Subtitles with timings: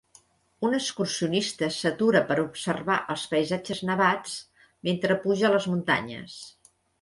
[0.67, 4.35] Un excursionista s'atura per observar els paisatges nevats
[4.89, 6.41] mentre puja les muntanyes.